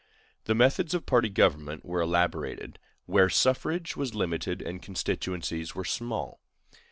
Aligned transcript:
The 0.45 0.55
methods 0.55 0.95
of 0.95 1.05
party 1.05 1.29
government 1.29 1.85
were 1.85 2.01
elaborated 2.01 2.79
where 3.05 3.29
suffrage 3.29 3.95
was 3.95 4.15
limited 4.15 4.59
and 4.59 4.81
constituencies 4.81 5.75
were 5.75 5.85
small. 5.85 6.39